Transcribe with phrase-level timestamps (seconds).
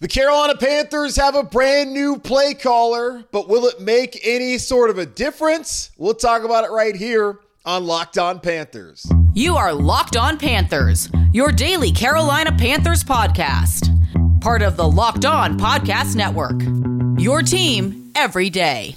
[0.00, 4.88] The Carolina Panthers have a brand new play caller, but will it make any sort
[4.88, 5.90] of a difference?
[5.98, 9.06] We'll talk about it right here on Locked On Panthers.
[9.34, 13.90] You are Locked On Panthers, your daily Carolina Panthers podcast,
[14.40, 16.62] part of the Locked On Podcast Network.
[17.20, 18.96] Your team every day.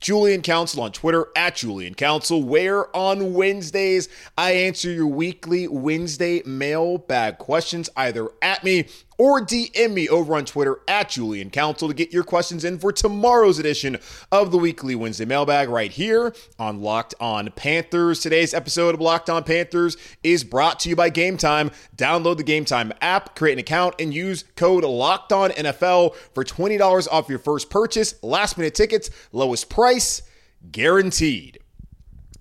[0.00, 6.42] Julian Council on Twitter at Julian Council, where on Wednesdays I answer your weekly Wednesday
[6.46, 8.86] mailbag questions either at me
[9.20, 12.90] or DM me over on Twitter at Julian Council to get your questions in for
[12.90, 13.98] tomorrow's edition
[14.32, 18.20] of the weekly Wednesday mailbag right here on Locked On Panthers.
[18.20, 21.70] Today's episode of Locked On Panthers is brought to you by Game Time.
[21.96, 26.42] Download the Game Time app, create an account, and use code Locked On NFL for
[26.42, 28.14] $20 off your first purchase.
[28.22, 30.22] Last minute tickets, lowest price
[30.72, 31.58] guaranteed.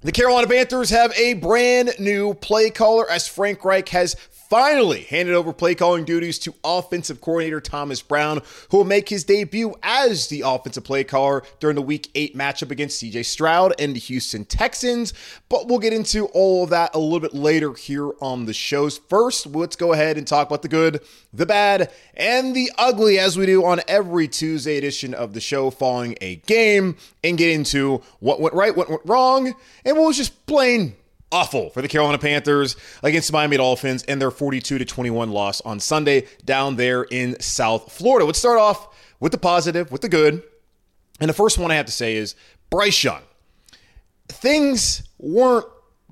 [0.01, 4.13] The Carolina Panthers have a brand new play caller as Frank Reich has
[4.49, 9.23] finally handed over play calling duties to offensive coordinator Thomas Brown, who will make his
[9.23, 13.95] debut as the offensive play caller during the week eight matchup against CJ Stroud and
[13.95, 15.13] the Houston Texans.
[15.49, 18.97] But we'll get into all of that a little bit later here on the shows.
[18.97, 23.37] First, let's go ahead and talk about the good, the bad, and the ugly as
[23.37, 28.01] we do on every Tuesday edition of the show following a game and get into
[28.19, 29.53] what went right, what went wrong,
[29.85, 30.95] and what was just plain
[31.31, 35.61] awful for the Carolina Panthers against the Miami Dolphins and their 42 to 21 loss
[35.61, 38.25] on Sunday down there in South Florida.
[38.25, 40.43] Let's start off with the positive, with the good.
[41.19, 42.35] And the first one I have to say is
[42.69, 43.21] Bryce Young.
[44.27, 45.65] Things weren't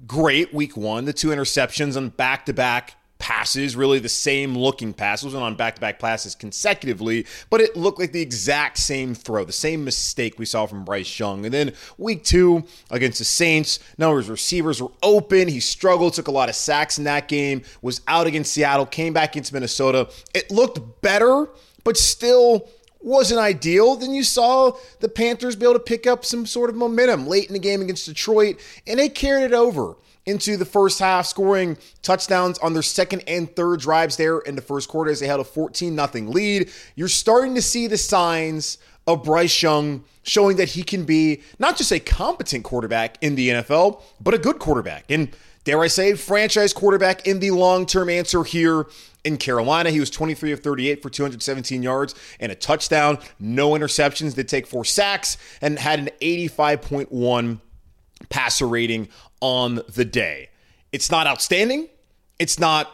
[0.05, 1.05] great week one.
[1.05, 5.23] The two interceptions on back to back passes, really the same looking pass.
[5.23, 9.15] It wasn't on back to back passes consecutively, but it looked like the exact same
[9.15, 11.45] throw, the same mistake we saw from Bryce Young.
[11.45, 15.47] And then week two against the Saints, now his receivers were open.
[15.47, 19.13] He struggled, took a lot of sacks in that game, was out against Seattle, came
[19.13, 20.09] back into Minnesota.
[20.33, 21.49] It looked better,
[21.83, 22.67] but still
[22.99, 26.75] wasn't ideal, then you saw the Panthers be able to pick up some sort of
[26.75, 29.95] momentum late in the game against Detroit, and they carried it over
[30.27, 34.61] into the first half, scoring touchdowns on their second and third drives there in the
[34.61, 36.69] first quarter as they had a 14 0 lead.
[36.95, 38.77] You're starting to see the signs
[39.07, 43.49] of Bryce Young showing that he can be not just a competent quarterback in the
[43.49, 45.05] NFL, but a good quarterback.
[45.09, 45.33] And
[45.63, 48.87] dare I say, franchise quarterback in the long term answer here
[49.23, 49.89] in Carolina.
[49.91, 54.67] He was 23 of 38 for 217 yards and a touchdown, no interceptions, did take
[54.67, 57.59] four sacks, and had an 85.1
[58.29, 59.07] passer rating
[59.41, 60.49] on the day.
[60.91, 61.89] It's not outstanding.
[62.39, 62.91] It's not,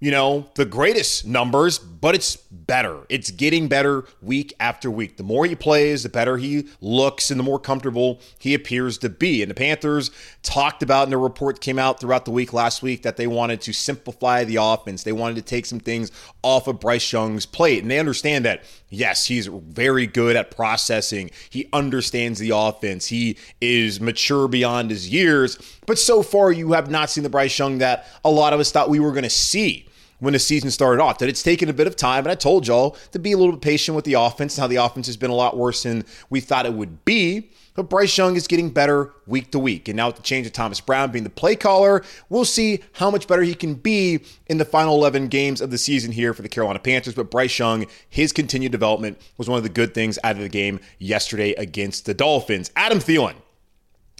[0.00, 3.00] you know, the greatest numbers, but it's better.
[3.08, 5.16] It's getting better week after week.
[5.16, 9.08] The more he plays, the better he looks and the more comfortable he appears to
[9.08, 9.42] be.
[9.42, 10.10] And the Panthers
[10.42, 13.60] talked about in the report came out throughout the week last week that they wanted
[13.62, 15.02] to simplify the offense.
[15.02, 16.10] They wanted to take some things
[16.42, 17.82] off of Bryce Young's plate.
[17.82, 21.30] And they understand that, yes, he's very good at processing.
[21.50, 23.06] He understands the offense.
[23.06, 25.56] He is mature beyond his years.
[25.86, 28.70] But so far, you have not seen the Bryce Young that a lot of us
[28.70, 29.86] thought we were going to see
[30.18, 31.18] when the season started off.
[31.18, 33.52] That it's taken a bit of time, and I told y'all to be a little
[33.52, 34.58] bit patient with the offense.
[34.58, 37.50] Now the offense has been a lot worse than we thought it would be.
[37.74, 39.88] But Bryce Young is getting better week to week.
[39.88, 43.10] And now with the change of Thomas Brown being the play caller, we'll see how
[43.10, 46.42] much better he can be in the final 11 games of the season here for
[46.42, 47.14] the Carolina Panthers.
[47.14, 50.48] But Bryce Young, his continued development was one of the good things out of the
[50.48, 52.70] game yesterday against the Dolphins.
[52.76, 53.34] Adam Thielen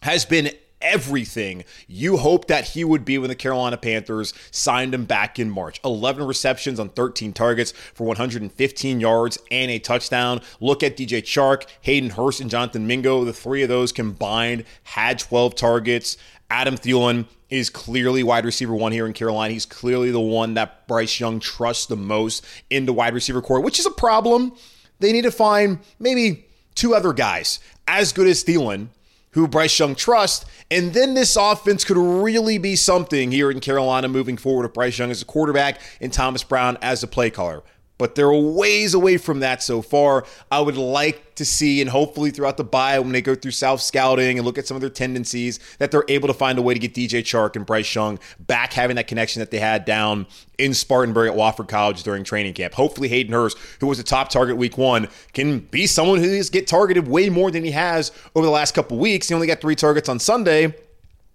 [0.02, 0.50] has been
[0.84, 5.50] everything you hoped that he would be when the Carolina Panthers signed him back in
[5.50, 5.80] March.
[5.84, 10.40] 11 receptions on 13 targets for 115 yards and a touchdown.
[10.60, 13.24] Look at DJ Chark, Hayden Hurst, and Jonathan Mingo.
[13.24, 16.16] The three of those combined had 12 targets.
[16.50, 19.52] Adam Thielen is clearly wide receiver one here in Carolina.
[19.52, 23.60] He's clearly the one that Bryce Young trusts the most in the wide receiver corps,
[23.60, 24.52] which is a problem.
[25.00, 28.88] They need to find maybe two other guys as good as Thielen
[29.34, 30.46] who Bryce Young trusts.
[30.70, 34.98] And then this offense could really be something here in Carolina moving forward with Bryce
[34.98, 37.62] Young as a quarterback and Thomas Brown as a play caller.
[37.96, 40.24] But they're ways away from that so far.
[40.50, 43.80] I would like to see, and hopefully throughout the bye, when they go through self
[43.80, 46.74] scouting and look at some of their tendencies, that they're able to find a way
[46.74, 50.26] to get DJ Chark and Bryce Young back having that connection that they had down
[50.58, 52.74] in Spartanburg at Wofford College during training camp.
[52.74, 56.50] Hopefully, Hayden Hurst, who was a top target week one, can be someone who is
[56.50, 59.28] get targeted way more than he has over the last couple weeks.
[59.28, 60.74] He only got three targets on Sunday.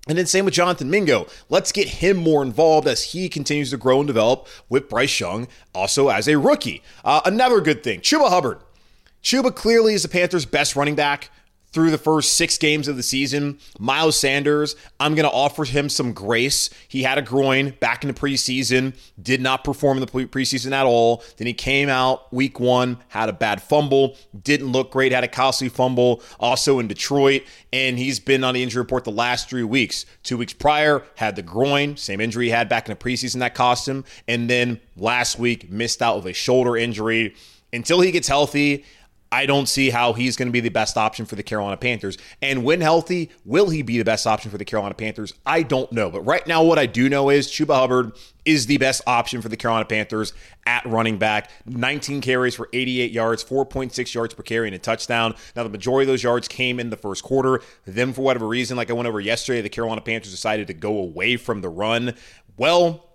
[0.10, 1.28] And then same with Jonathan Mingo.
[1.50, 5.48] Let's get him more involved as he continues to grow and develop with Bryce Young,
[5.74, 6.82] also as a rookie.
[7.06, 8.58] Uh, another good thing, Chuba Hubbard.
[9.22, 11.30] Chuba clearly is the Panthers' best running back
[11.72, 13.60] through the first six games of the season.
[13.78, 16.70] Miles Sanders, I'm going to offer him some grace.
[16.88, 20.86] He had a groin back in the preseason, did not perform in the preseason at
[20.86, 21.24] all.
[21.38, 25.28] Then he came out week one, had a bad fumble, didn't look great, had a
[25.28, 29.64] costly fumble also in Detroit, and he's been on the injury report the last three
[29.64, 30.06] weeks.
[30.24, 33.54] Two weeks prior, had the groin, same injury he had back in the preseason that
[33.54, 37.36] cost him, and then last week missed out with a shoulder injury.
[37.72, 38.84] Until he gets healthy,
[39.32, 42.18] I don't see how he's going to be the best option for the Carolina Panthers.
[42.42, 45.34] And when healthy, will he be the best option for the Carolina Panthers?
[45.46, 46.10] I don't know.
[46.10, 48.14] But right now, what I do know is Chuba Hubbard
[48.46, 50.34] is the best option for the Carolina Panthers
[50.66, 51.52] at running back.
[51.68, 55.36] 19 carries for 88 yards, 4.6 yards per carry, and a touchdown.
[55.56, 57.62] Now, the majority of those yards came in the first quarter.
[57.86, 60.98] Then, for whatever reason, like I went over yesterday, the Carolina Panthers decided to go
[60.98, 62.16] away from the run.
[62.58, 63.09] Well,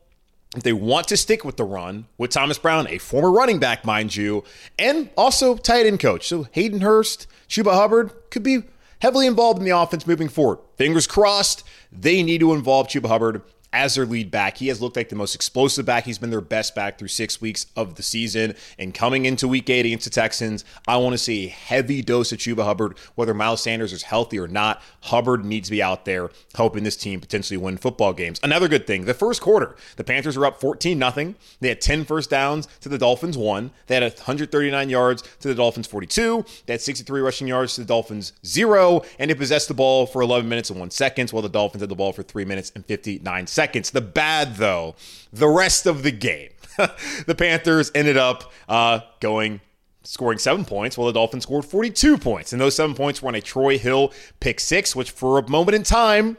[0.54, 3.84] if they want to stick with the run with Thomas Brown, a former running back,
[3.84, 4.44] mind you,
[4.78, 6.28] and also tight end coach.
[6.28, 8.64] So Hayden Hurst, Chuba Hubbard could be
[9.00, 10.58] heavily involved in the offense moving forward.
[10.76, 13.42] Fingers crossed, they need to involve Chuba Hubbard
[13.74, 14.58] as their lead back.
[14.58, 16.04] He has looked like the most explosive back.
[16.04, 18.54] He's been their best back through six weeks of the season.
[18.78, 22.30] And coming into week eight against the Texans, I want to see a heavy dose
[22.30, 24.80] of Chuba Hubbard, whether Miles Sanders is healthy or not.
[25.02, 28.38] Hubbard needs to be out there helping this team potentially win football games.
[28.44, 31.34] Another good thing, the first quarter, the Panthers were up 14 0.
[31.60, 33.72] They had 10 first downs to the Dolphins, one.
[33.88, 36.44] They had 139 yards to the Dolphins, 42.
[36.66, 39.02] They had 63 rushing yards to the Dolphins, zero.
[39.18, 41.90] And they possessed the ball for 11 minutes and one seconds, while the Dolphins had
[41.90, 43.90] the ball for three minutes and 59 seconds seconds.
[43.90, 44.94] The bad, though,
[45.32, 46.50] the rest of the game.
[47.26, 49.60] the Panthers ended up uh, going
[50.02, 52.52] scoring seven points, while the Dolphins scored 42 points.
[52.52, 55.76] And those seven points were on a Troy Hill pick six, which for a moment
[55.76, 56.36] in time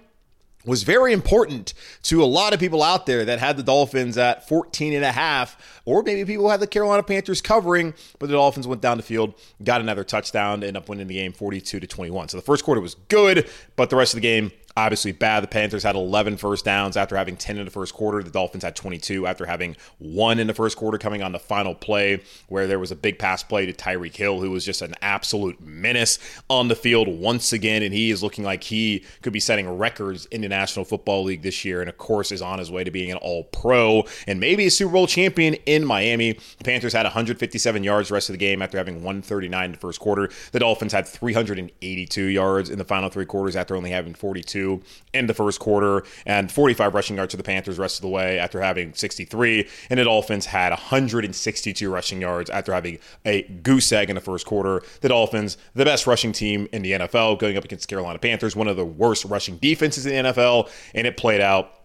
[0.66, 1.74] was very important
[2.04, 5.12] to a lot of people out there that had the Dolphins at 14 and a
[5.12, 9.04] half, or maybe people had the Carolina Panthers covering, but the Dolphins went down the
[9.04, 9.34] field,
[9.64, 12.30] got another touchdown, ended up winning the game 42 to 21.
[12.30, 15.42] So the first quarter was good, but the rest of the game obviously bad.
[15.42, 18.22] The Panthers had 11 first downs after having 10 in the first quarter.
[18.22, 21.74] The Dolphins had 22 after having one in the first quarter, coming on the final
[21.74, 24.96] play where there was a big pass play to Tyreek Hill, who was just an
[25.02, 26.20] absolute menace
[26.50, 27.84] on the field once again.
[27.84, 31.42] And he is looking like he could be setting records in the National Football League
[31.42, 31.80] this year.
[31.80, 34.72] And of course, is on his way to being an all pro and maybe a
[34.72, 36.34] Super Bowl champion in Miami.
[36.34, 39.78] The Panthers had 157 yards the rest of the game after having 139 in the
[39.78, 40.30] first quarter.
[40.52, 44.65] The Dolphins had 382 yards in the final three quarters after only having 42
[45.14, 48.40] in the first quarter and 45 rushing yards to the Panthers rest of the way
[48.40, 49.68] after having 63.
[49.90, 54.46] And the Dolphins had 162 rushing yards after having a goose egg in the first
[54.46, 54.84] quarter.
[55.02, 58.68] The Dolphins, the best rushing team in the NFL, going up against Carolina Panthers, one
[58.68, 61.85] of the worst rushing defenses in the NFL, and it played out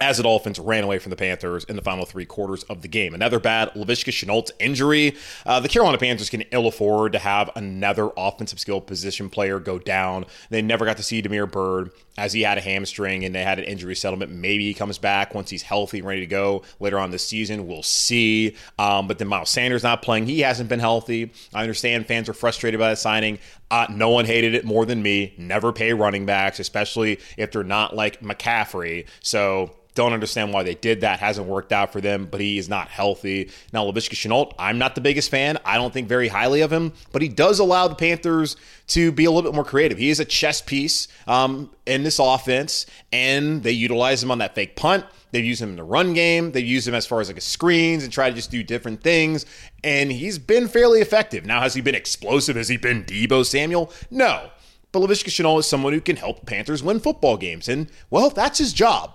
[0.00, 2.88] as the Dolphins ran away from the Panthers in the final three quarters of the
[2.88, 3.14] game.
[3.14, 5.16] Another bad Laviska Shenault injury.
[5.46, 9.78] Uh, the Carolina Panthers can ill afford to have another offensive skill position player go
[9.78, 10.24] down.
[10.50, 13.58] They never got to see Damiere Byrd as he had a hamstring and they had
[13.58, 14.32] an injury settlement.
[14.32, 17.66] Maybe he comes back once he's healthy and ready to go later on this season.
[17.66, 18.56] We'll see.
[18.78, 20.26] Um, but then Miles Sanders not playing.
[20.26, 21.32] He hasn't been healthy.
[21.54, 23.38] I understand fans are frustrated by that signing.
[23.70, 25.32] Uh, no one hated it more than me.
[25.38, 29.06] Never pay running backs, especially if they're not like McCaffrey.
[29.20, 31.20] So don't understand why they did that.
[31.20, 33.50] Hasn't worked out for them, but he is not healthy.
[33.72, 35.58] Now, Laviska Shenault, I'm not the biggest fan.
[35.64, 38.56] I don't think very highly of him, but he does allow the Panthers
[38.88, 39.98] to be a little bit more creative.
[39.98, 44.54] He is a chess piece um, in this offense, and they utilize him on that
[44.54, 45.04] fake punt.
[45.32, 46.52] They've used him in the run game.
[46.52, 49.02] They've used him as far as like a screens and try to just do different
[49.02, 49.46] things.
[49.82, 51.46] And he's been fairly effective.
[51.46, 52.56] Now, has he been explosive?
[52.56, 53.90] Has he been Deebo Samuel?
[54.10, 54.50] No.
[54.92, 57.66] But Laviska Shenault is someone who can help Panthers win football games.
[57.66, 59.14] And, well, that's his job.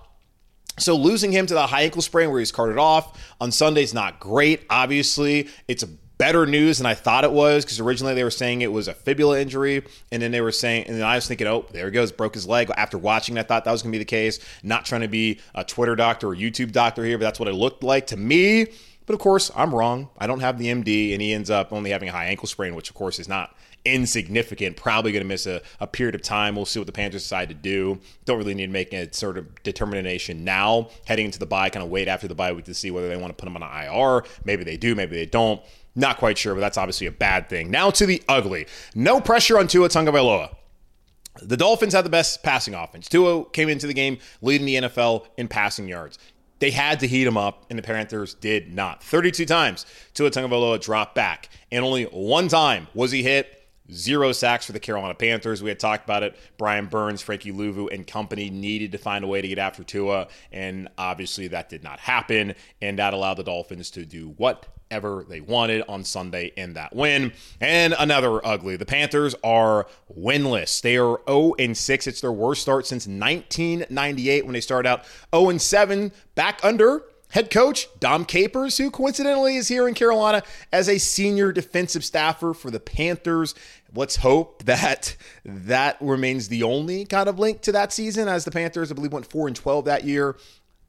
[0.78, 3.94] So losing him to the high ankle sprain where he's carted off on Sunday is
[3.94, 4.62] not great.
[4.70, 5.84] Obviously, it's
[6.18, 8.94] better news than I thought it was because originally they were saying it was a
[8.94, 11.92] fibula injury, and then they were saying, and then I was thinking, oh, there he
[11.92, 12.70] goes, broke his leg.
[12.76, 14.40] After watching, I thought that was going to be the case.
[14.62, 17.54] Not trying to be a Twitter doctor or YouTube doctor here, but that's what it
[17.54, 18.66] looked like to me.
[19.06, 20.10] But of course, I'm wrong.
[20.18, 22.74] I don't have the MD, and he ends up only having a high ankle sprain,
[22.74, 24.76] which of course is not insignificant.
[24.76, 26.56] Probably going to miss a, a period of time.
[26.56, 28.00] We'll see what the Panthers decide to do.
[28.24, 30.88] Don't really need to make a sort of determination now.
[31.06, 33.16] Heading into the bye, kind of wait after the bye week to see whether they
[33.16, 34.24] want to put him on an IR.
[34.44, 35.60] Maybe they do, maybe they don't.
[35.94, 37.70] Not quite sure, but that's obviously a bad thing.
[37.70, 38.66] Now to the ugly.
[38.94, 40.54] No pressure on Tua Tagovailoa.
[41.42, 43.08] The Dolphins had the best passing offense.
[43.08, 46.18] Tua came into the game leading the NFL in passing yards.
[46.60, 49.02] They had to heat him up, and the Panthers did not.
[49.02, 53.57] 32 times Tua Tagovailoa dropped back, and only one time was he hit.
[53.92, 55.62] Zero sacks for the Carolina Panthers.
[55.62, 56.36] We had talked about it.
[56.58, 60.28] Brian Burns, Frankie Luvu, and company needed to find a way to get after Tua,
[60.52, 62.54] and obviously that did not happen.
[62.82, 67.32] And that allowed the Dolphins to do whatever they wanted on Sunday in that win.
[67.60, 68.76] And another ugly.
[68.76, 70.80] The Panthers are winless.
[70.80, 72.06] They are 0 and 6.
[72.06, 75.04] It's their worst start since 1998 when they started out
[75.34, 80.42] 0 and 7 back under head coach Dom Capers, who coincidentally is here in Carolina
[80.72, 83.54] as a senior defensive staffer for the Panthers.
[83.94, 88.50] Let's hope that that remains the only kind of link to that season, as the
[88.50, 90.36] Panthers, I believe, went 4 and 12 that year.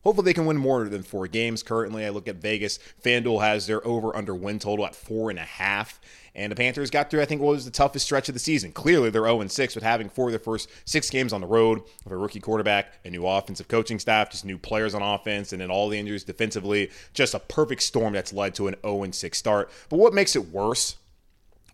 [0.03, 1.61] Hopefully they can win more than four games.
[1.61, 2.79] Currently, I look at Vegas.
[3.03, 5.99] FanDuel has their over under win total at four and a half.
[6.39, 8.71] And the Panthers got through, I think, what was the toughest stretch of the season.
[8.71, 11.81] Clearly, they're 0 6, but having four of their first six games on the road
[12.05, 15.61] with a rookie quarterback, a new offensive coaching staff, just new players on offense, and
[15.61, 16.91] then all the injuries defensively.
[17.13, 19.69] Just a perfect storm that's led to an 0 6 start.
[19.89, 20.95] But what makes it worse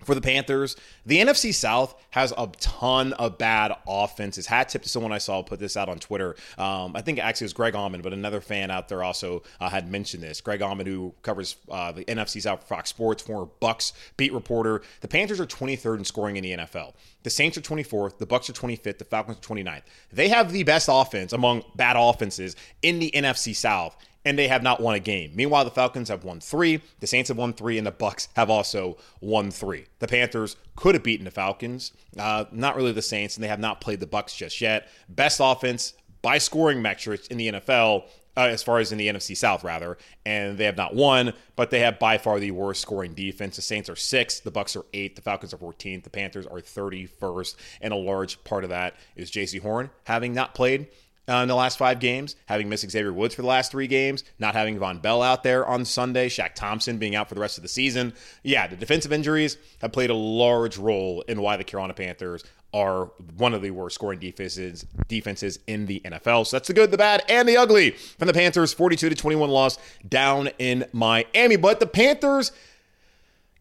[0.04, 0.76] for the Panthers.
[1.06, 4.48] The NFC South has a ton of bad offenses.
[4.48, 6.36] Hat tip to someone I saw put this out on Twitter.
[6.58, 9.70] Um, I think actually it was Greg Auman, but another fan out there also uh,
[9.70, 10.42] had mentioned this.
[10.42, 14.82] Greg Auman, who covers uh, the NFC South for Fox Sports, former Bucks beat reporter.
[15.02, 16.94] The Panthers are 23rd in scoring in the NFL.
[17.24, 18.18] The Saints are 24th.
[18.18, 18.98] The Bucks are 25th.
[18.98, 19.84] The Falcons are 29th.
[20.12, 24.64] They have the best offense among bad offenses in the NFC South and they have
[24.64, 25.32] not won a game.
[25.36, 28.50] Meanwhile, the Falcons have won three, the Saints have won three, and the Bucks have
[28.50, 29.86] also won three.
[30.00, 33.60] The Panthers could have beaten the Falcons, uh, not really the Saints, and they have
[33.60, 34.90] not played the Bucks just yet.
[35.08, 38.06] Best offense by scoring metrics in the NFL.
[38.38, 41.70] Uh, as far as in the NFC South, rather, and they have not won, but
[41.70, 43.56] they have by far the worst scoring defense.
[43.56, 46.60] The Saints are sixth, the Bucks are eighth, the Falcons are 14th, the Panthers are
[46.60, 50.88] 31st, and a large part of that is Jaycee Horn having not played
[51.28, 54.24] uh, in the last five games, having missed Xavier Woods for the last three games,
[54.40, 57.58] not having Vonn Bell out there on Sunday, Shaq Thompson being out for the rest
[57.58, 58.14] of the season.
[58.44, 63.06] Yeah, the defensive injuries have played a large role in why the Carolina Panthers are
[63.38, 66.46] one of the worst scoring defenses defenses in the NFL.
[66.46, 68.74] So that's the good, the bad, and the ugly from the Panthers.
[68.74, 69.78] 42 to 21 loss
[70.08, 71.56] down in Miami.
[71.56, 72.52] But the Panthers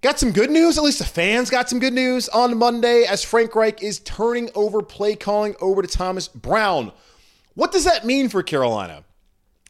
[0.02, 0.76] got some good news.
[0.76, 4.50] At least the fans got some good news on Monday as Frank Reich is turning
[4.54, 6.92] over play calling over to Thomas Brown.
[7.54, 9.04] What does that mean for Carolina?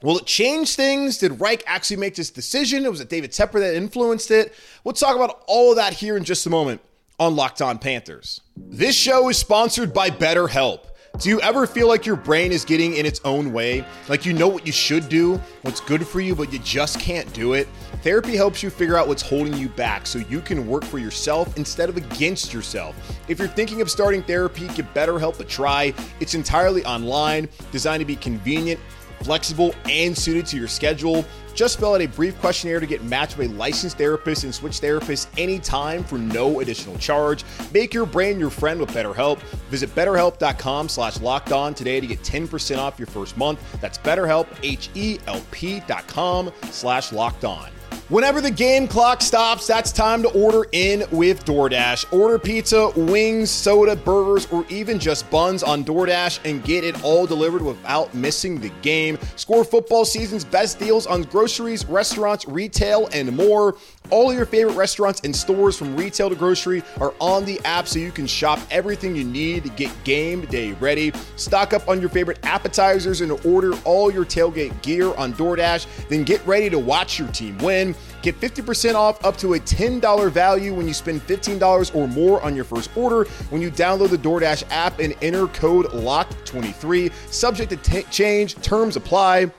[0.02, 1.18] Will it change things?
[1.18, 2.88] Did Reich actually make this decision?
[2.90, 4.54] Was it David Tepper that influenced it?
[4.84, 6.80] We'll talk about all of that here in just a moment
[7.18, 8.40] on Locked On Panthers.
[8.56, 10.80] This show is sponsored by BetterHelp.
[11.16, 13.86] Do you ever feel like your brain is getting in its own way?
[14.08, 17.32] Like you know what you should do, what's good for you, but you just can't
[17.32, 17.68] do it?
[18.02, 21.56] Therapy helps you figure out what's holding you back so you can work for yourself
[21.56, 22.96] instead of against yourself.
[23.28, 25.94] If you're thinking of starting therapy, give BetterHelp a try.
[26.18, 28.80] It's entirely online, designed to be convenient,
[29.24, 31.24] flexible, and suited to your schedule.
[31.54, 34.80] Just fill out a brief questionnaire to get matched with a licensed therapist and switch
[34.80, 37.44] therapists anytime for no additional charge.
[37.72, 39.38] Make your brain your friend with BetterHelp.
[39.70, 43.60] Visit betterhelp.com slash locked on today to get 10% off your first month.
[43.80, 47.73] That's betterhelp, H-E-L-P dot com slash locked on.
[48.10, 52.12] Whenever the game clock stops, that's time to order in with DoorDash.
[52.12, 57.26] Order pizza, wings, soda, burgers, or even just buns on DoorDash and get it all
[57.26, 59.16] delivered without missing the game.
[59.36, 63.74] Score football season's best deals on groceries, restaurants, retail, and more.
[64.10, 67.88] All of your favorite restaurants and stores from retail to grocery are on the app
[67.88, 71.10] so you can shop everything you need to get game day ready.
[71.36, 76.08] Stock up on your favorite appetizers and order all your tailgate gear on DoorDash.
[76.08, 77.94] Then get ready to watch your team win.
[78.20, 82.54] Get 50% off up to a $10 value when you spend $15 or more on
[82.54, 87.10] your first order when you download the DoorDash app and enter code LOCKED23.
[87.32, 89.50] Subject to t- change, terms apply.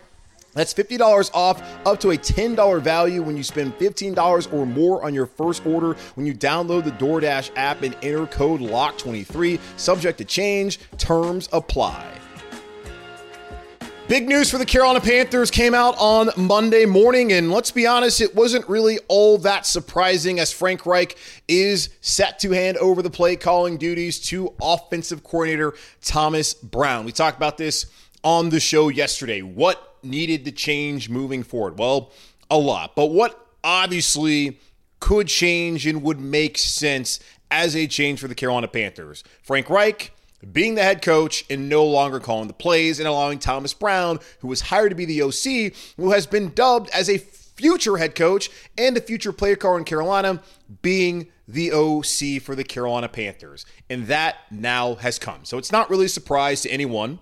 [0.56, 5.14] That's $50 off up to a $10 value when you spend $15 or more on
[5.14, 9.60] your first order when you download the DoorDash app and enter code LOCK23.
[9.78, 12.16] Subject to change, terms apply.
[14.08, 18.22] Big news for the Carolina Panthers came out on Monday morning, and let's be honest,
[18.22, 23.10] it wasn't really all that surprising as Frank Reich is set to hand over the
[23.10, 27.04] play calling duties to offensive coordinator Thomas Brown.
[27.04, 27.88] We talked about this
[28.26, 29.42] on the show yesterday.
[29.42, 31.78] What needed to change moving forward?
[31.78, 32.12] Well,
[32.50, 32.96] a lot.
[32.96, 34.60] But what obviously
[35.00, 37.20] could change and would make sense
[37.52, 39.24] as a change for the Carolina Panthers.
[39.44, 40.12] Frank Reich
[40.52, 44.48] being the head coach and no longer calling the plays and allowing Thomas Brown, who
[44.48, 48.50] was hired to be the OC, who has been dubbed as a future head coach
[48.78, 50.42] and a future player caller in Carolina,
[50.82, 53.66] being the OC for the Carolina Panthers.
[53.90, 55.46] And that now has come.
[55.46, 57.20] So it's not really a surprise to anyone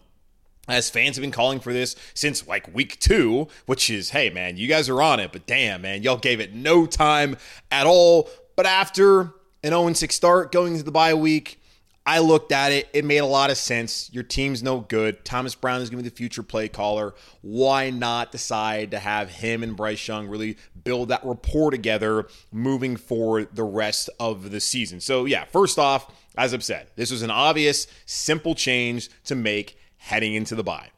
[0.68, 4.58] as fans have been calling for this since like week two, which is, hey, man,
[4.58, 7.38] you guys are on it, but damn, man, y'all gave it no time
[7.72, 8.30] at all.
[8.56, 11.60] But after an 0 6 start going into the bye week,
[12.06, 12.90] I looked at it.
[12.94, 14.10] It made a lot of sense.
[14.14, 15.24] Your team's no good.
[15.24, 17.14] Thomas Brown is going to be the future play caller.
[17.42, 22.98] Why not decide to have him and Bryce Young really build that rapport together moving
[22.98, 25.00] forward the rest of the season?
[25.00, 29.78] So, yeah, first off, as I've said, this was an obvious, simple change to make
[30.04, 30.90] heading into the bye.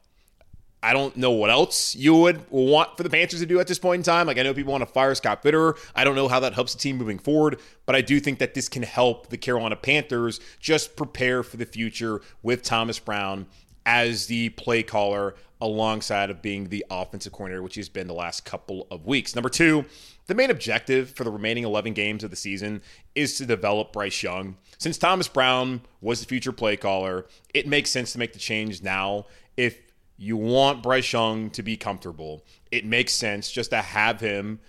[0.81, 3.77] I don't know what else you would want for the Panthers to do at this
[3.77, 4.25] point in time.
[4.25, 5.77] Like I know people want to fire Scott Fitterer.
[5.95, 8.55] I don't know how that helps the team moving forward, but I do think that
[8.55, 13.45] this can help the Carolina Panthers just prepare for the future with Thomas Brown
[13.85, 18.45] as the play caller alongside of being the offensive coordinator, which he's been the last
[18.45, 19.35] couple of weeks.
[19.35, 19.85] Number two,
[20.27, 22.81] the main objective for the remaining 11 games of the season
[23.13, 24.57] is to develop Bryce Young.
[24.77, 28.81] Since Thomas Brown was the future play caller, it makes sense to make the change
[28.83, 29.79] now if
[30.17, 32.43] you want Bryce Young to be comfortable.
[32.71, 34.59] It makes sense just to have him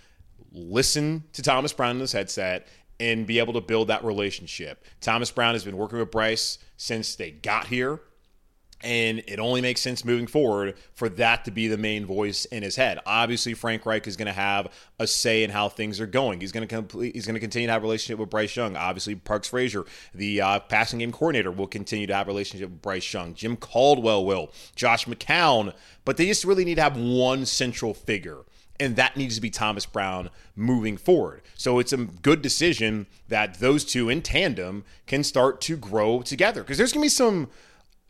[0.51, 2.67] listen to Thomas Brown in his headset
[2.99, 4.83] and be able to build that relationship.
[5.01, 8.01] Thomas Brown has been working with Bryce since they got here.
[8.81, 12.61] And it only makes sense moving forward for that to be the main voice in
[12.61, 12.99] his head.
[13.07, 16.39] Obviously, Frank Reich is going to have a say in how things are going.
[16.39, 17.15] He's going to complete.
[17.15, 18.75] He's going to continue to have a relationship with Bryce Young.
[18.75, 22.81] Obviously, Parks Frazier, the uh, passing game coordinator, will continue to have a relationship with
[22.81, 23.33] Bryce Young.
[23.33, 24.51] Jim Caldwell will.
[24.75, 25.73] Josh McCown.
[26.05, 28.43] But they just really need to have one central figure
[28.79, 31.41] and that needs to be Thomas Brown moving forward.
[31.55, 36.61] So it's a good decision that those two in tandem can start to grow together
[36.61, 37.49] because there's going to be some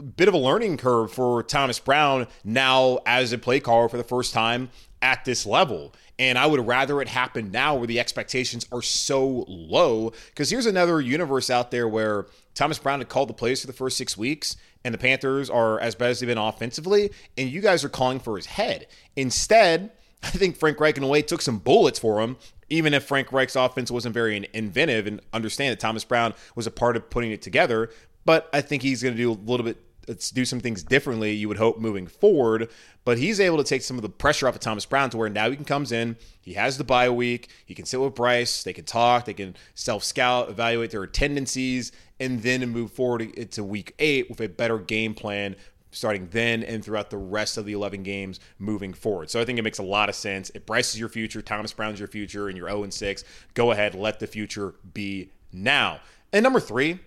[0.01, 4.03] bit of a learning curve for Thomas Brown now as a play caller for the
[4.03, 4.69] first time
[5.01, 5.93] at this level.
[6.19, 10.11] And I would rather it happen now where the expectations are so low.
[10.29, 12.25] Because here's another universe out there where
[12.55, 15.79] Thomas Brown had called the plays for the first six weeks, and the Panthers are
[15.79, 18.87] as bad as they've been offensively, and you guys are calling for his head.
[19.15, 19.91] Instead,
[20.23, 22.37] I think Frank Reich in a way took some bullets for him,
[22.69, 26.71] even if Frank Reich's offense wasn't very inventive and understand that Thomas Brown was a
[26.71, 27.91] part of putting it together.
[28.25, 31.33] But I think he's going to do a little bit let's do some things differently,
[31.33, 32.69] you would hope moving forward.
[33.05, 35.29] But he's able to take some of the pressure off of Thomas Brown to where
[35.29, 38.63] now he can comes in, he has the bye week, he can sit with Bryce,
[38.63, 43.63] they can talk, they can self scout, evaluate their tendencies, and then move forward to
[43.63, 45.55] week eight with a better game plan
[45.91, 49.29] starting then and throughout the rest of the 11 games moving forward.
[49.29, 50.51] So I think it makes a lot of sense.
[50.53, 53.95] If Bryce is your future, Thomas Brown's your future, and you're 0 6, go ahead,
[53.95, 55.99] let the future be now.
[56.33, 56.99] And number three,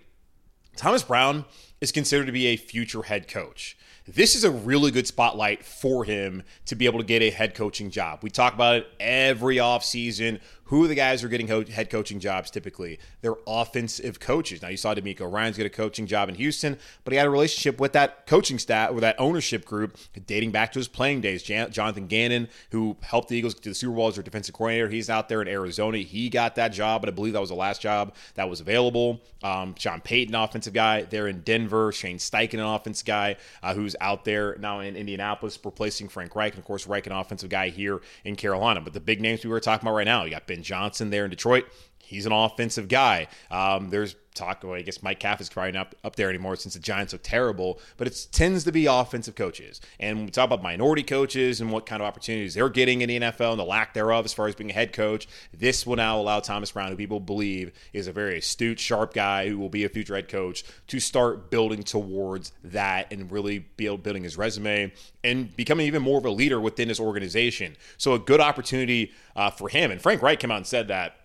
[0.75, 1.45] Thomas Brown
[1.79, 3.77] is considered to be a future head coach.
[4.07, 7.53] This is a really good spotlight for him to be able to get a head
[7.53, 8.19] coaching job.
[8.23, 10.39] We talk about it every offseason.
[10.71, 12.97] Who are the guys who are getting head coaching jobs typically?
[13.19, 14.61] They're offensive coaches.
[14.61, 17.29] Now, you saw DeMeco Ryans get a coaching job in Houston, but he had a
[17.29, 21.43] relationship with that coaching staff or that ownership group dating back to his playing days.
[21.43, 24.87] Jonathan Gannon, who helped the Eagles get to the Super Bowl as their defensive coordinator,
[24.87, 25.97] he's out there in Arizona.
[25.97, 29.19] He got that job, but I believe that was the last job that was available.
[29.43, 31.91] Um, Sean Payton, offensive guy, there in Denver.
[31.91, 36.53] Shane Steichen, an offensive guy uh, who's out there now in Indianapolis, replacing Frank Reich.
[36.53, 38.79] And of course, Reich, an offensive guy here in Carolina.
[38.79, 41.23] But the big names we were talking about right now, you got Ben Johnson there
[41.25, 41.65] in Detroit.
[41.99, 43.27] He's an offensive guy.
[43.49, 44.63] Um, there's talk.
[44.63, 47.19] Well, I guess Mike Kafka is probably not up there anymore since the Giants are
[47.19, 47.79] terrible.
[47.97, 49.81] But it tends to be offensive coaches.
[49.99, 53.19] And we talk about minority coaches and what kind of opportunities they're getting in the
[53.19, 56.19] NFL and the lack thereof as far as being a head coach, this will now
[56.19, 59.83] allow Thomas Brown, who people believe is a very astute, sharp guy who will be
[59.83, 64.91] a future head coach, to start building towards that and really build building his resume
[65.23, 67.75] and becoming even more of a leader within his organization.
[67.97, 69.91] So a good opportunity uh, for him.
[69.91, 71.17] And Frank Reich came out and said that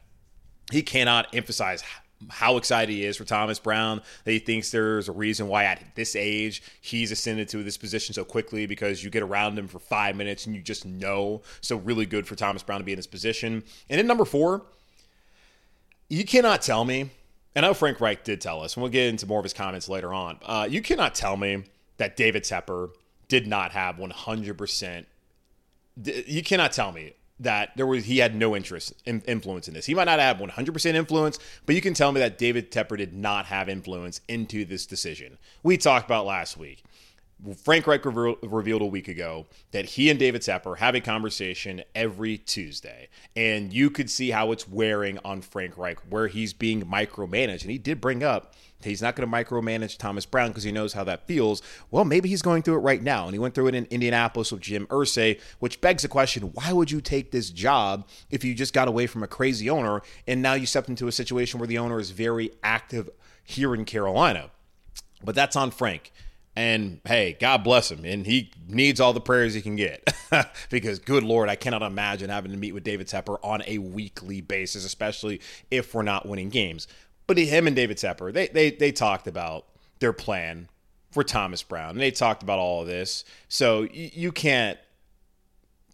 [0.71, 1.83] he cannot emphasize
[2.31, 4.01] how excited he is for Thomas Brown.
[4.25, 8.15] That he thinks there's a reason why at this age he's ascended to this position
[8.15, 11.43] so quickly because you get around him for five minutes and you just know.
[11.61, 13.63] So really good for Thomas Brown to be in this position.
[13.89, 14.63] And in number four,
[16.09, 17.11] you cannot tell me,
[17.55, 19.53] and I know Frank Reich did tell us, and we'll get into more of his
[19.53, 20.39] comments later on.
[20.45, 21.65] Uh, you cannot tell me
[21.97, 22.91] that David Tepper
[23.29, 25.07] did not have 100%.
[26.05, 29.87] You cannot tell me that there was he had no interest in influence in this.
[29.87, 33.13] He might not have 100% influence, but you can tell me that David Tepper did
[33.13, 35.39] not have influence into this decision.
[35.63, 36.83] We talked about last week.
[37.63, 42.39] Frank Reich revealed a week ago that he and David Tepper have a conversation every
[42.39, 43.09] Tuesday.
[43.37, 47.63] And you could see how it's wearing on Frank Reich, where he's being micromanaged.
[47.63, 50.73] And he did bring up that he's not going to micromanage Thomas Brown because he
[50.73, 51.61] knows how that feels.
[51.91, 53.27] Well, maybe he's going through it right now.
[53.27, 56.73] And he went through it in Indianapolis with Jim Irsay, which begs the question why
[56.73, 60.41] would you take this job if you just got away from a crazy owner and
[60.41, 63.11] now you stepped into a situation where the owner is very active
[63.45, 64.51] here in Carolina?
[65.23, 66.13] But that's on Frank.
[66.57, 68.05] And hey, God bless him.
[68.05, 70.11] And he needs all the prayers he can get
[70.71, 74.41] because, good Lord, I cannot imagine having to meet with David Tepper on a weekly
[74.41, 76.89] basis, especially if we're not winning games.
[77.27, 79.67] But him and David Tepper, they, they, they talked about
[79.99, 80.69] their plan
[81.11, 81.91] for Thomas Brown.
[81.91, 83.25] And they talked about all of this.
[83.49, 84.79] So you, can't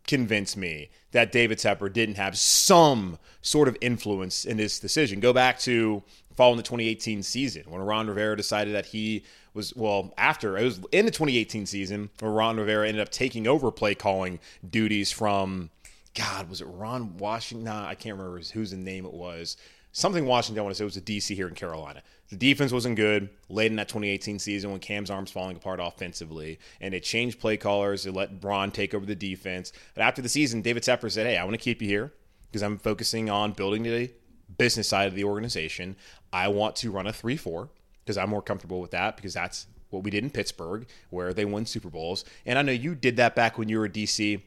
[0.07, 5.21] convince me that David Tepper didn't have some sort of influence in this decision.
[5.21, 6.03] Go back to
[6.37, 10.81] following the 2018 season when Ron Rivera decided that he was well after it was
[10.93, 15.71] in the 2018 season where Ron Rivera ended up taking over play calling duties from
[16.15, 17.65] God was it Ron Washington?
[17.65, 19.57] Nah, I can't remember whose name it was.
[19.93, 20.61] Something Washington.
[20.61, 22.03] I want to say it was a DC here in Carolina.
[22.31, 26.59] The defense wasn't good late in that 2018 season when Cam's arms falling apart offensively,
[26.81, 28.05] and they changed play callers.
[28.05, 29.71] They let Ron take over the defense.
[29.95, 32.13] But after the season, David Tepper said, "Hey, I want to keep you here
[32.51, 34.11] because I'm focusing on building the
[34.57, 35.97] business side of the organization.
[36.33, 37.69] I want to run a three-four
[38.05, 41.45] because I'm more comfortable with that because that's what we did in Pittsburgh where they
[41.45, 42.25] won Super Bowls.
[42.47, 44.43] And I know you did that back when you were DC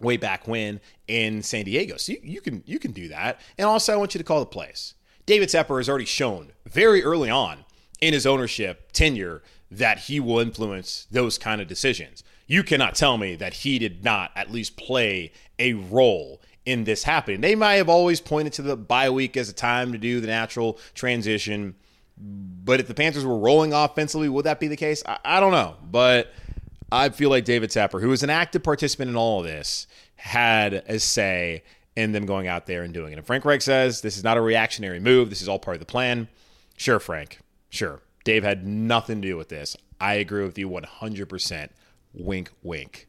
[0.00, 1.96] way back when in San Diego.
[1.96, 3.40] So you, you can you can do that.
[3.58, 4.94] And also I want you to call the plays.
[5.26, 7.64] David Tepper has already shown very early on
[8.00, 12.24] in his ownership tenure that he will influence those kind of decisions.
[12.46, 17.04] You cannot tell me that he did not at least play a role in this
[17.04, 17.40] happening.
[17.40, 20.26] They might have always pointed to the bye week as a time to do the
[20.26, 21.76] natural transition
[22.20, 25.02] but if the Panthers were rolling offensively, would that be the case?
[25.06, 25.76] I, I don't know.
[25.82, 26.32] But
[26.92, 30.74] I feel like David Tepper, who is an active participant in all of this, had
[30.74, 31.62] a say
[31.96, 33.18] in them going out there and doing it.
[33.18, 35.30] And Frank Reich says this is not a reactionary move.
[35.30, 36.28] This is all part of the plan.
[36.76, 37.38] Sure, Frank.
[37.68, 38.00] Sure.
[38.24, 39.76] Dave had nothing to do with this.
[40.00, 41.68] I agree with you 100%.
[42.12, 43.06] Wink, wink.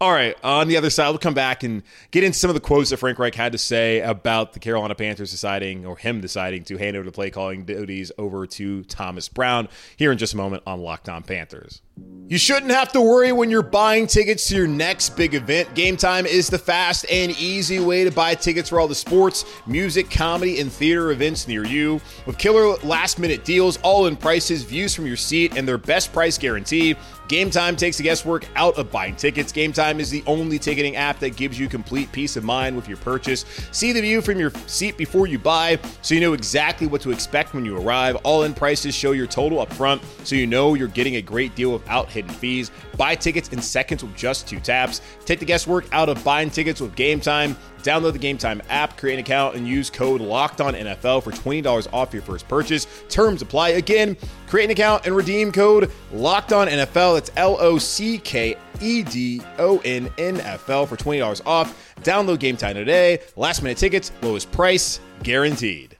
[0.00, 2.60] All right, on the other side, we'll come back and get into some of the
[2.60, 6.64] quotes that Frank Reich had to say about the Carolina Panthers deciding, or him deciding,
[6.64, 10.36] to hand over the play calling duties over to Thomas Brown here in just a
[10.36, 11.80] moment on Locked On Panthers.
[12.26, 15.74] You shouldn't have to worry when you're buying tickets to your next big event.
[15.74, 19.44] Game Time is the fast and easy way to buy tickets for all the sports,
[19.66, 22.00] music, comedy, and theater events near you.
[22.24, 26.14] With killer last minute deals, all in prices, views from your seat, and their best
[26.14, 26.96] price guarantee.
[27.28, 29.50] Game Time takes the guesswork out of buying tickets.
[29.50, 32.86] Game Time is the only ticketing app that gives you complete peace of mind with
[32.86, 33.46] your purchase.
[33.72, 37.10] See the view from your seat before you buy so you know exactly what to
[37.10, 38.16] expect when you arrive.
[38.24, 41.54] All in prices show your total up front so you know you're getting a great
[41.54, 42.70] deal without hidden fees.
[42.96, 45.00] Buy tickets in seconds with just two taps.
[45.24, 47.56] Take the guesswork out of buying tickets with Game Time.
[47.82, 51.32] Download the Game Time app, create an account, and use code Locked On NFL for
[51.32, 52.86] twenty dollars off your first purchase.
[53.08, 53.70] Terms apply.
[53.70, 54.16] Again,
[54.46, 57.14] create an account and redeem code Locked On NFL.
[57.14, 61.42] That's L O C K E D O N N F L for twenty dollars
[61.44, 61.94] off.
[62.02, 63.20] Download Game Time today.
[63.36, 65.93] Last minute tickets, lowest price guaranteed.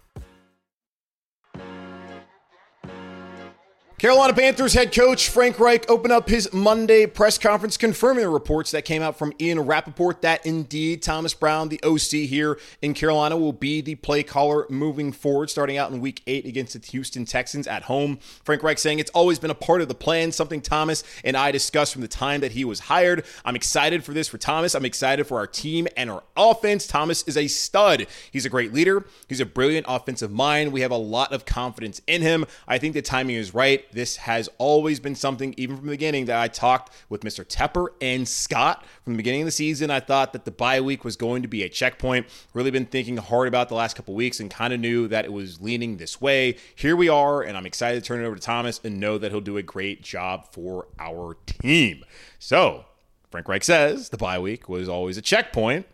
[4.04, 8.70] Carolina Panthers head coach Frank Reich opened up his Monday press conference confirming the reports
[8.72, 13.38] that came out from Ian Rapoport that indeed Thomas Brown, the OC here in Carolina,
[13.38, 17.24] will be the play caller moving forward, starting out in week eight against the Houston
[17.24, 18.18] Texans at home.
[18.44, 21.50] Frank Reich saying it's always been a part of the plan, something Thomas and I
[21.50, 23.24] discussed from the time that he was hired.
[23.42, 24.74] I'm excited for this for Thomas.
[24.74, 26.86] I'm excited for our team and our offense.
[26.86, 28.06] Thomas is a stud.
[28.30, 29.06] He's a great leader.
[29.30, 30.72] He's a brilliant offensive mind.
[30.72, 32.44] We have a lot of confidence in him.
[32.68, 33.82] I think the timing is right.
[33.94, 37.44] This has always been something, even from the beginning, that I talked with Mr.
[37.44, 39.88] Tepper and Scott from the beginning of the season.
[39.88, 42.26] I thought that the bye week was going to be a checkpoint.
[42.54, 45.32] Really been thinking hard about the last couple weeks and kind of knew that it
[45.32, 46.56] was leaning this way.
[46.74, 49.30] Here we are, and I'm excited to turn it over to Thomas and know that
[49.30, 52.04] he'll do a great job for our team.
[52.40, 52.86] So,
[53.30, 55.86] Frank Reich says the bye week was always a checkpoint.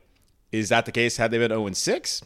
[0.53, 2.23] Is that the case had they been 0 6?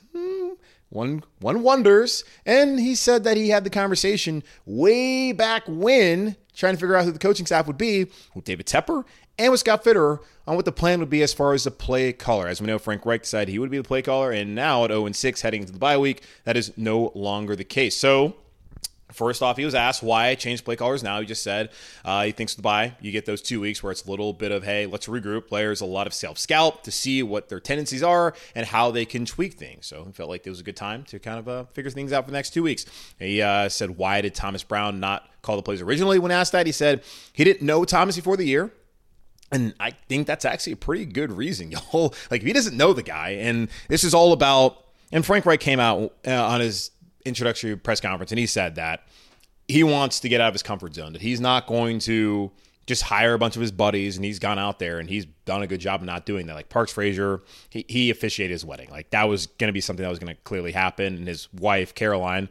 [0.94, 2.24] One one wonders.
[2.46, 7.04] And he said that he had the conversation way back when, trying to figure out
[7.04, 9.04] who the coaching staff would be with David Tepper
[9.38, 12.12] and with Scott Fitterer on what the plan would be as far as the play
[12.12, 12.46] caller.
[12.46, 14.90] As we know, Frank Reich decided he would be the play caller, and now at
[14.90, 17.96] 0 6 heading into the bye week, that is no longer the case.
[17.96, 18.36] So
[19.14, 21.20] First off, he was asked why change play callers now.
[21.20, 21.70] He just said
[22.04, 24.50] uh, he thinks the bye you get those two weeks where it's a little bit
[24.50, 25.48] of hey, let's regroup.
[25.48, 29.04] Players a lot of self scout to see what their tendencies are and how they
[29.04, 29.86] can tweak things.
[29.86, 32.12] So he felt like it was a good time to kind of uh, figure things
[32.12, 32.86] out for the next two weeks.
[33.18, 36.18] He uh, said why did Thomas Brown not call the plays originally?
[36.18, 38.72] When asked that, he said he didn't know Thomas before the year.
[39.52, 42.14] And I think that's actually a pretty good reason, y'all.
[42.30, 44.78] Like if he doesn't know the guy, and this is all about.
[45.12, 46.90] And Frank Reich came out uh, on his
[47.24, 49.06] introductory press conference, and he said that
[49.68, 51.12] he wants to get out of his comfort zone.
[51.12, 52.50] That he's not going to
[52.86, 55.62] just hire a bunch of his buddies, and he's gone out there and he's done
[55.62, 56.54] a good job of not doing that.
[56.54, 58.90] Like Parks Frazier, he, he officiated his wedding.
[58.90, 61.16] Like that was going to be something that was going to clearly happen.
[61.16, 62.48] And his wife Caroline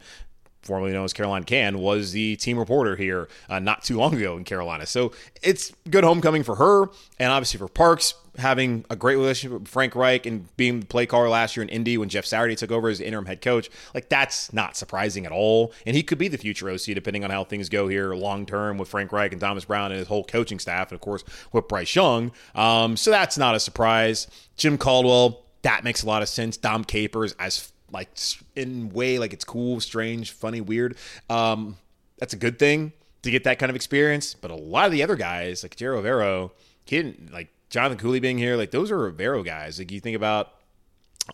[0.64, 4.36] formerly known as Caroline Can, was the team reporter here uh, not too long ago
[4.36, 4.86] in Carolina.
[4.86, 9.68] So it's good homecoming for her, and obviously for Parks having a great relationship with
[9.68, 12.70] Frank Reich and being the play caller last year in Indy when Jeff Saturday took
[12.70, 13.70] over as interim head coach.
[13.94, 17.30] Like that's not surprising at all, and he could be the future OC depending on
[17.30, 20.24] how things go here long term with Frank Reich and Thomas Brown and his whole
[20.24, 22.32] coaching staff, and of course with Bryce Young.
[22.54, 24.26] Um, so that's not a surprise.
[24.56, 25.42] Jim Caldwell.
[25.62, 26.58] That makes a lot of sense.
[26.58, 28.08] Dom Capers as like
[28.56, 30.96] in way like it's cool, strange, funny, weird.
[31.30, 31.76] Um,
[32.18, 32.92] that's a good thing
[33.22, 34.34] to get that kind of experience.
[34.34, 36.50] But a lot of the other guys, like Ejiro Evero,
[36.84, 38.56] he didn't like Jonathan Cooley being here.
[38.56, 39.78] Like those are Evero guys.
[39.78, 40.52] Like you think about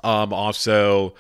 [0.05, 1.15] um, also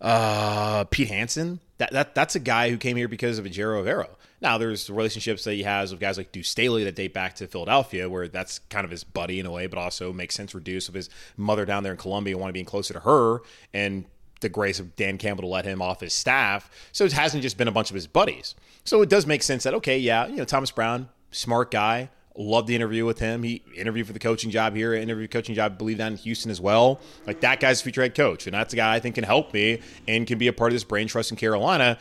[0.00, 1.60] uh, Pete Hansen.
[1.78, 4.08] That, that that's a guy who came here because of Ejiro Evero.
[4.42, 7.46] Now, there's relationships that he has with guys like Deuce Staley that date back to
[7.46, 10.58] Philadelphia, where that's kind of his buddy in a way, but also makes sense for
[10.58, 13.38] Deuce his mother down there in Columbia, wanting to be closer to her,
[13.72, 14.04] and
[14.42, 16.70] the grace of Dan Campbell to let him off his staff.
[16.92, 18.54] So it hasn't just been a bunch of his buddies.
[18.84, 22.10] So it does make sense that, okay, yeah, you know, Thomas Brown, smart guy.
[22.34, 23.42] Love the interview with him.
[23.42, 26.50] He interviewed for the coaching job here, interviewed coaching job, I believe, down in Houston
[26.50, 26.98] as well.
[27.26, 28.46] Like that guy's a future head coach.
[28.46, 30.74] And that's a guy I think can help me and can be a part of
[30.74, 31.98] this brain trust in Carolina.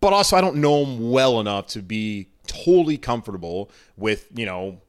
[0.00, 4.80] But also, I don't know him well enough to be totally comfortable with, you know,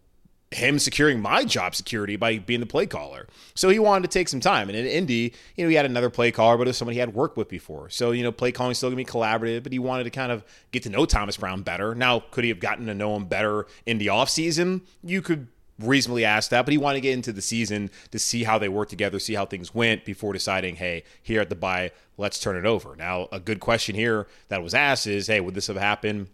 [0.53, 3.27] him securing my job security by being the play caller.
[3.55, 4.69] So he wanted to take some time.
[4.69, 6.99] And in Indy, you know, he had another play caller, but it was somebody he
[6.99, 7.89] had worked with before.
[7.89, 10.43] So, you know, play calling still gonna be collaborative, but he wanted to kind of
[10.71, 11.95] get to know Thomas Brown better.
[11.95, 14.81] Now, could he have gotten to know him better in the offseason?
[15.03, 15.47] You could
[15.79, 18.69] reasonably ask that, but he wanted to get into the season to see how they
[18.69, 22.55] work together, see how things went before deciding, hey, here at the bye, let's turn
[22.55, 22.95] it over.
[22.95, 26.27] Now, a good question here that was asked is, hey, would this have happened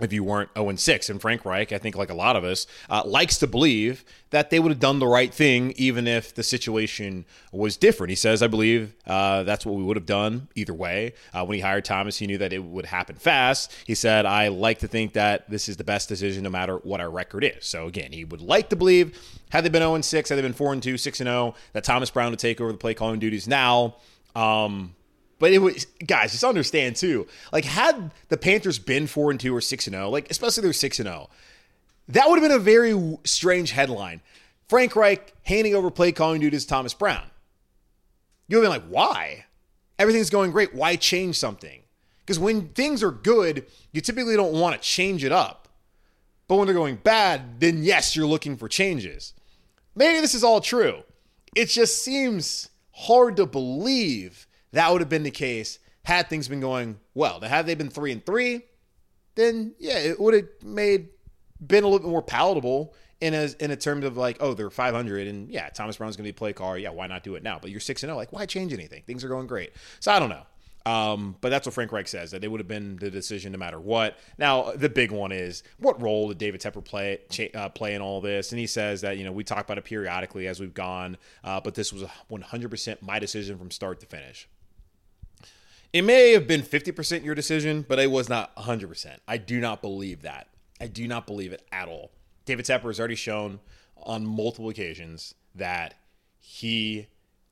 [0.00, 1.10] if you weren't 0 6.
[1.10, 4.50] And Frank Reich, I think, like a lot of us, uh, likes to believe that
[4.50, 8.10] they would have done the right thing even if the situation was different.
[8.10, 11.14] He says, I believe uh, that's what we would have done either way.
[11.32, 13.74] Uh, when he hired Thomas, he knew that it would happen fast.
[13.86, 17.00] He said, I like to think that this is the best decision no matter what
[17.00, 17.64] our record is.
[17.64, 19.18] So again, he would like to believe,
[19.50, 22.30] had they been 0 6, had they been 4 2, 6 0, that Thomas Brown
[22.30, 23.96] would take over the play calling duties now.
[24.36, 24.94] Um,
[25.38, 27.26] but it was guys, just understand too.
[27.52, 30.72] Like had the Panthers been four and two or six and zero, like especially they're
[30.72, 31.30] six and zero,
[32.08, 34.20] that would have been a very strange headline.
[34.68, 37.24] Frank Reich handing over play calling duties to Thomas Brown.
[38.48, 39.46] You'd have been like, why?
[39.98, 40.74] Everything's going great.
[40.74, 41.82] Why change something?
[42.20, 45.68] Because when things are good, you typically don't want to change it up.
[46.46, 49.34] But when they're going bad, then yes, you're looking for changes.
[49.94, 51.02] Maybe this is all true.
[51.54, 56.60] It just seems hard to believe that would have been the case had things been
[56.60, 57.40] going well.
[57.40, 58.62] Now, had they been three and three,
[59.34, 61.08] then yeah, it would have made
[61.64, 64.70] been a little bit more palatable in a in a terms of like, oh, they're
[64.70, 66.78] 500, and yeah, Thomas Brown's going to be play car.
[66.78, 67.58] Yeah, why not do it now?
[67.60, 68.14] But you're six and zero.
[68.14, 69.02] Oh, like, why change anything?
[69.06, 69.72] Things are going great.
[70.00, 70.44] So I don't know.
[70.86, 73.58] Um, but that's what Frank Reich says that it would have been the decision no
[73.58, 74.16] matter what.
[74.38, 77.18] Now the big one is what role did David Tepper play
[77.54, 78.52] uh, play in all this?
[78.52, 81.60] And he says that you know we talk about it periodically as we've gone, uh,
[81.60, 84.48] but this was 100% my decision from start to finish.
[85.92, 89.18] It may have been 50% your decision, but it was not 100%.
[89.26, 90.48] I do not believe that.
[90.80, 92.12] I do not believe it at all.
[92.44, 93.60] David Tepper has already shown
[93.96, 95.94] on multiple occasions that
[96.38, 97.08] he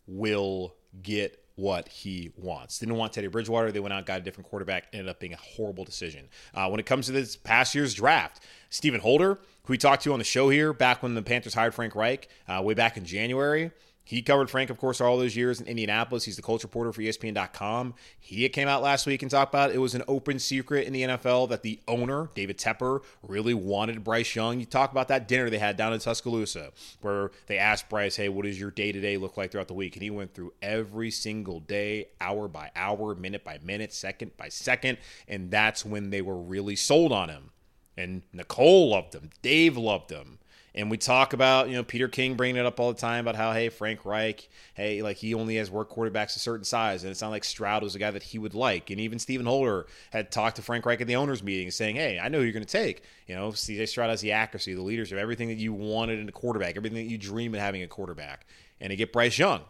[0.07, 2.79] will get what he wants.
[2.79, 3.73] Didn't want Teddy Bridgewater.
[3.73, 4.89] They went out, got a different quarterback.
[4.93, 6.29] Ended up being a horrible decision.
[6.55, 10.13] Uh, when it comes to this past year's draft, Stephen Holder, who we talked to
[10.13, 13.07] on the show here back when the Panthers hired Frank Reich, uh, way back in
[13.07, 13.71] January,
[14.07, 16.23] he covered Frank, of course, all those years in Indianapolis.
[16.23, 17.95] He's the culture reporter for ESPN.com.
[18.21, 21.03] He came out last week and talked about it was an open secret in the
[21.03, 24.61] NFL that the owner, David Tepper, really wanted Bryce Young.
[24.61, 28.29] You talk about that dinner they had down in Tuscaloosa where they asked Bryce, hey,
[28.29, 29.97] what does your day to day look like throughout the week?
[29.97, 34.51] And he went through every single day, hour by hour, minute by minute, second by
[34.51, 34.99] second.
[35.27, 37.51] And that's when they were really sold on him.
[37.97, 39.31] And Nicole loved him.
[39.43, 40.39] Dave loved him.
[40.77, 43.35] And we talk about, you know, Peter King bringing it up all the time about
[43.35, 47.03] how, hey, Frank Reich, hey, like he only has work quarterbacks a certain size.
[47.03, 48.91] And it's not like Stroud was a guy that he would like.
[48.91, 52.19] And even Stephen Holder had talked to Frank Reich at the owners' meeting saying, hey,
[52.19, 53.03] I know you're going to take.
[53.27, 56.33] You know, CJ Stroud has the accuracy, the leadership, everything that you wanted in a
[56.33, 58.47] quarterback, everything that you dream of having a quarterback.
[58.79, 59.63] And to get Bryce Young.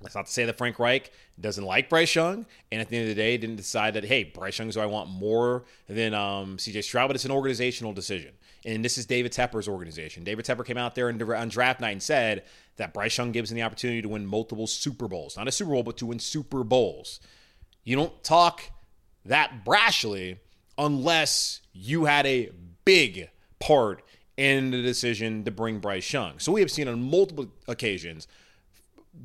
[0.00, 3.10] That's not to say that Frank Reich doesn't like Bryce Young, and at the end
[3.10, 6.14] of the day, didn't decide that hey, Bryce Young is who I want more than
[6.14, 6.82] um, C.J.
[6.82, 7.08] Stroud.
[7.08, 8.32] But it's an organizational decision,
[8.64, 10.24] and this is David Tepper's organization.
[10.24, 12.44] David Tepper came out there on draft night and said
[12.76, 15.72] that Bryce Young gives him the opportunity to win multiple Super Bowls, not a Super
[15.72, 17.20] Bowl, but to win Super Bowls.
[17.84, 18.62] You don't talk
[19.24, 20.38] that brashly
[20.76, 22.50] unless you had a
[22.84, 24.02] big part
[24.36, 26.38] in the decision to bring Bryce Young.
[26.38, 28.26] So we have seen on multiple occasions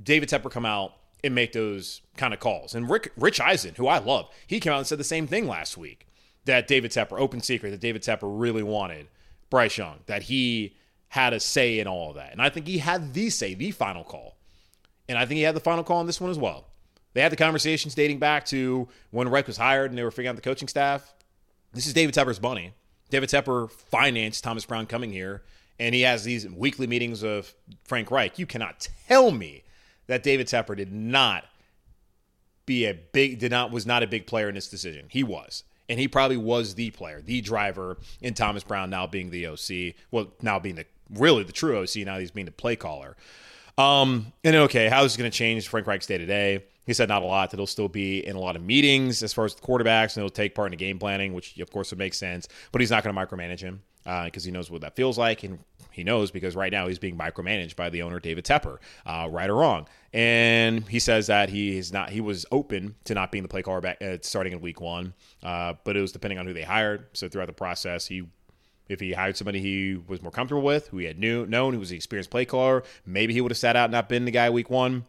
[0.04, 0.94] David Tepper come out
[1.24, 2.76] and make those kind of calls.
[2.76, 5.48] And Rick, Rich Eisen, who I love, he came out and said the same thing
[5.48, 6.08] last week
[6.46, 9.08] that David Tepper, open secret, that David Tepper really wanted
[9.56, 10.76] Bryce Young, that he
[11.08, 12.34] had a say in all of that.
[12.34, 14.36] And I think he had the say, the final call.
[15.08, 16.66] And I think he had the final call on this one as well.
[17.14, 20.28] They had the conversations dating back to when Reich was hired and they were figuring
[20.28, 21.14] out the coaching staff.
[21.72, 22.74] This is David Tepper's money.
[23.10, 25.44] David Tepper financed Thomas Brown coming here,
[25.80, 27.54] and he has these weekly meetings of
[27.86, 28.38] Frank Reich.
[28.38, 29.64] You cannot tell me
[30.08, 31.46] that David Tepper did not
[32.66, 35.06] be a big did not was not a big player in this decision.
[35.10, 35.64] He was.
[35.88, 39.96] And he probably was the player, the driver in Thomas Brown now being the OC.
[40.12, 43.16] Well, now being the really the true OC, now he's being the play caller.
[43.78, 46.64] Um, and okay, how is this going to change Frank Reich's day to day?
[46.86, 49.34] He said not a lot, that he'll still be in a lot of meetings as
[49.34, 51.92] far as the quarterbacks, and he'll take part in the game planning, which of course
[51.92, 54.82] would make sense, but he's not going to micromanage him because uh, he knows what
[54.82, 55.44] that feels like.
[55.44, 55.60] And
[55.92, 59.50] he knows because right now he's being micromanaged by the owner David Tepper, uh, right
[59.50, 59.88] or wrong.
[60.14, 62.10] And he says that he is not.
[62.10, 65.14] He was open to not being the play caller back uh, starting in week one,
[65.44, 67.08] uh, but it was depending on who they hired.
[67.14, 68.24] So throughout the process, he.
[68.88, 71.80] If he hired somebody he was more comfortable with, who he had knew, known, who
[71.80, 74.32] was an experienced play caller, maybe he would have sat out and not been the
[74.32, 75.06] guy week one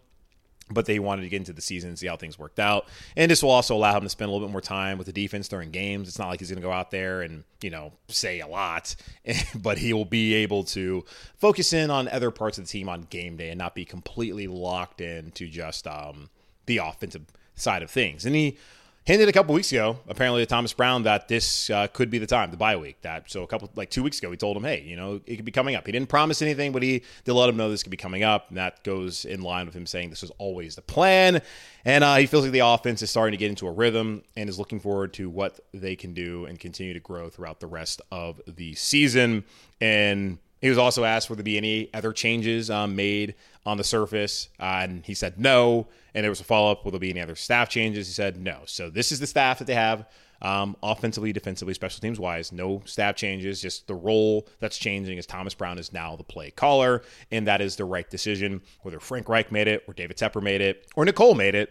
[0.70, 2.88] but they wanted to get into the season and see how things worked out.
[3.16, 5.12] And this will also allow him to spend a little bit more time with the
[5.12, 6.08] defense during games.
[6.08, 8.96] It's not like he's going to go out there and, you know, say a lot,
[9.54, 11.04] but he will be able to
[11.36, 14.48] focus in on other parts of the team on game day and not be completely
[14.48, 16.30] locked in to just um,
[16.66, 18.26] the offensive side of things.
[18.26, 18.58] And he
[19.06, 22.26] hinted a couple weeks ago, apparently to Thomas Brown, that this uh, could be the
[22.26, 23.00] time, the bye week.
[23.02, 25.36] That so a couple like two weeks ago, he told him, hey, you know, it
[25.36, 25.86] could be coming up.
[25.86, 28.48] He didn't promise anything, but he did let him know this could be coming up,
[28.48, 31.40] and that goes in line with him saying this was always the plan.
[31.84, 34.48] And uh, he feels like the offense is starting to get into a rhythm and
[34.48, 38.02] is looking forward to what they can do and continue to grow throughout the rest
[38.10, 39.44] of the season.
[39.80, 43.84] And he was also asked would there be any other changes um, made on the
[43.84, 45.86] surface, uh, and he said no.
[46.12, 48.08] And there was a follow up: will there be any other staff changes?
[48.08, 48.62] He said no.
[48.66, 50.08] So this is the staff that they have,
[50.42, 52.50] um, offensively, defensively, special teams wise.
[52.50, 53.62] No staff changes.
[53.62, 57.60] Just the role that's changing is Thomas Brown is now the play caller, and that
[57.60, 58.60] is the right decision.
[58.82, 61.70] Whether Frank Reich made it, or David Tepper made it, or Nicole made it,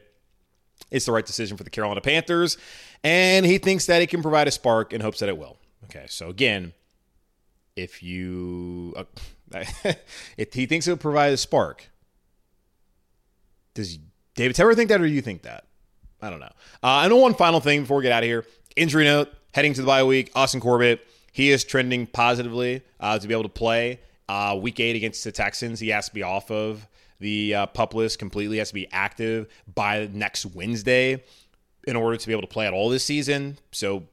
[0.90, 2.58] it's the right decision for the Carolina Panthers,
[3.04, 5.58] and he thinks that it can provide a spark and hopes that it will.
[5.84, 6.72] Okay, so again,
[7.76, 9.04] if you uh,
[10.38, 11.90] if he thinks it'll provide a spark,
[13.74, 14.00] does
[14.36, 15.66] David Tepper think that, or do you think that?
[16.22, 16.54] I don't know.
[16.84, 18.46] Uh, I know one final thing before we get out of here.
[18.76, 21.06] Injury note: heading to the bye week, Austin Corbett.
[21.32, 25.32] He is trending positively uh, to be able to play uh, week eight against the
[25.32, 25.80] Texans.
[25.80, 26.88] He has to be off of
[27.20, 28.58] the uh, pup list completely.
[28.58, 31.24] Has to be active by next Wednesday
[31.86, 33.58] in order to be able to play at all this season.
[33.72, 34.04] So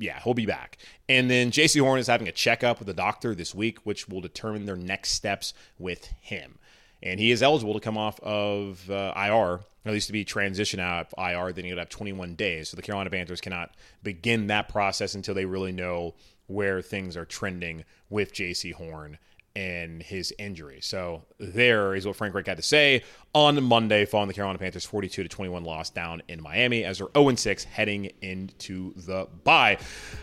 [0.00, 0.78] yeah, he'll be back.
[1.08, 4.20] And then Jaycee Horn is having a checkup with the doctor this week, which will
[4.20, 6.58] determine their next steps with him.
[7.02, 10.80] And he is eligible to come off of uh, IR, at least to be transitioned
[10.80, 11.52] out of IR.
[11.52, 12.70] Then he would have 21 days.
[12.70, 16.14] So the Carolina Panthers cannot begin that process until they really know
[16.46, 19.18] where things are trending with Jaycee Horn
[19.56, 20.80] and his injury.
[20.80, 23.02] So there is what Frank Reich had to say
[23.34, 27.08] on Monday following the Carolina Panthers 42 to 21 loss down in Miami as they're
[27.14, 29.78] 0 6 heading into the bye.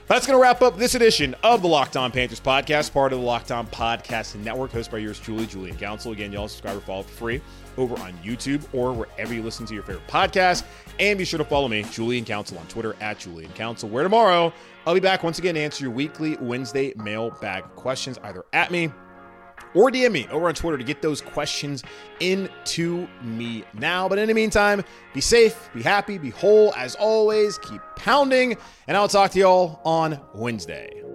[0.08, 3.20] That's going to wrap up this edition of the Locked On Panthers podcast, part of
[3.20, 6.12] the Locked On Podcast Network, hosted by yours truly, Julian Council.
[6.12, 7.42] Again, y'all subscribe or follow for free
[7.78, 10.64] over on YouTube or wherever you listen to your favorite podcast.
[11.00, 14.52] And be sure to follow me, Julian Council, on Twitter at Julian Council, where tomorrow
[14.86, 18.90] I'll be back once again to answer your weekly Wednesday mailbag questions either at me
[19.78, 21.84] or DM me over on Twitter to get those questions
[22.20, 24.10] into me now.
[24.10, 28.98] But in the meantime, be safe, be happy, be whole as always, keep pounding, and
[28.98, 31.07] I'll talk to y'all on Wednesday.